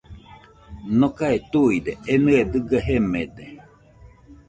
[0.99, 3.45] Nokae tuide enɨe dɨga jemede